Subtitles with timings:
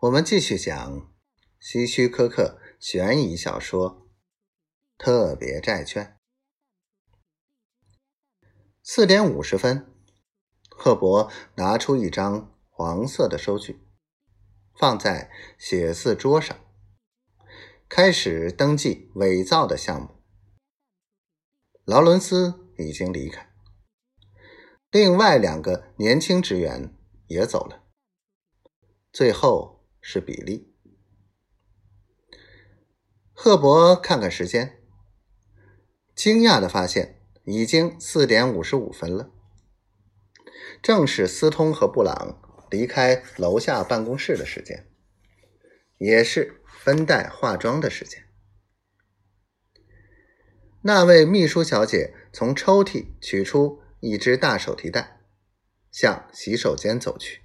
[0.00, 1.10] 我们继续讲
[1.58, 3.90] 希区柯克悬疑小说
[4.98, 6.18] 《特别债券》。
[8.82, 9.90] 四点五十分，
[10.68, 13.80] 赫伯拿出一张黄色的收据，
[14.78, 16.60] 放在写字桌上，
[17.88, 20.22] 开始登记伪造的项目。
[21.86, 23.50] 劳伦斯已经离开，
[24.90, 26.94] 另外两个年轻职员
[27.28, 27.86] 也走了，
[29.10, 29.75] 最后。
[30.08, 30.72] 是比例。
[33.32, 34.78] 赫伯看看时间，
[36.14, 39.32] 惊讶的发现已经四点五十五分了，
[40.80, 44.88] 正是斯通和布朗离开楼下办公室的时间，
[45.98, 48.28] 也是分带化妆的时间。
[50.82, 55.20] 那位秘书小姐从抽屉取出一只大手提袋，
[55.90, 57.42] 向洗手间走去，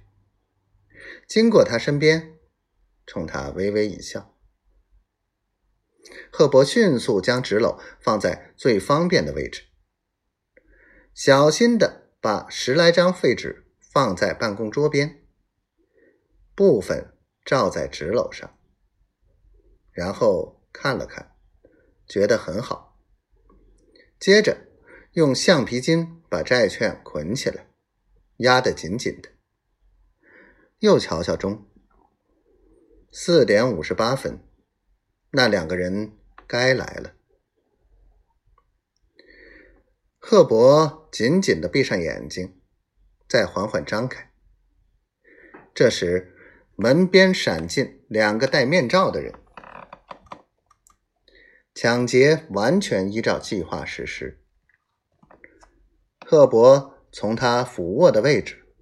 [1.26, 2.31] 经过他身边。
[3.12, 4.34] 冲他微微一笑，
[6.32, 9.64] 赫伯迅速将纸篓放在最方便的位置，
[11.12, 15.26] 小心的把十来张废纸放在办公桌边，
[16.54, 18.58] 部分罩在纸篓上，
[19.90, 21.36] 然后看了看，
[22.08, 22.98] 觉得很好，
[24.18, 24.68] 接着
[25.12, 27.66] 用橡皮筋把债券捆起来，
[28.38, 29.28] 压得紧紧的，
[30.78, 31.68] 又瞧瞧钟。
[33.14, 34.40] 四点五十八分，
[35.32, 36.12] 那两个人
[36.46, 37.12] 该来了。
[40.18, 42.58] 赫伯紧紧的闭上眼睛，
[43.28, 44.32] 再缓缓张开。
[45.74, 46.34] 这时，
[46.74, 49.34] 门边闪进两个戴面罩的人。
[51.74, 54.42] 抢劫完全依照计划实施。
[56.24, 58.74] 赫伯从他俯卧的位置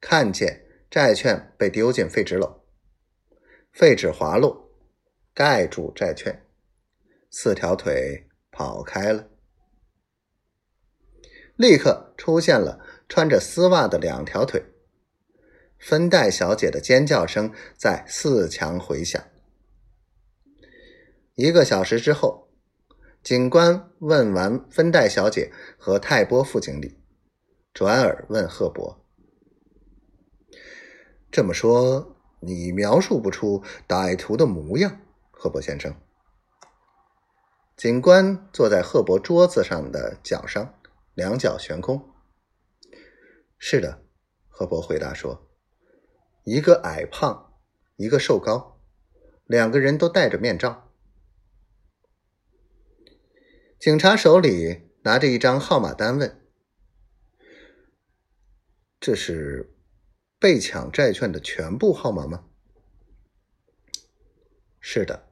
[0.00, 2.65] 看见债券被丢进废纸篓。
[3.76, 4.70] 废纸滑落，
[5.34, 6.46] 盖住债券，
[7.30, 9.28] 四条腿跑开了。
[11.56, 14.64] 立刻出现了穿着丝袜的两条腿。
[15.78, 19.22] 芬黛小姐的尖叫声在四墙回响。
[21.34, 22.48] 一个小时之后，
[23.22, 26.98] 警官问完芬黛小姐和泰波副经理，
[27.74, 29.04] 转而问赫伯
[31.30, 32.14] ：“这么说？”
[32.46, 35.00] 你描述不出歹徒的模样，
[35.32, 35.94] 赫伯先生。
[37.76, 40.78] 警官坐在赫伯桌子上的脚上，
[41.12, 42.08] 两脚悬空。
[43.58, 44.04] 是的，
[44.48, 45.50] 赫伯回答说
[46.44, 47.52] ：“一个矮胖，
[47.96, 48.80] 一个瘦高，
[49.44, 50.90] 两个人都戴着面罩。”
[53.78, 56.48] 警察手里拿着一张号码单，问
[58.98, 59.72] ：“这是？”
[60.46, 62.44] 被抢债券的全部号码吗？
[64.78, 65.26] 是的。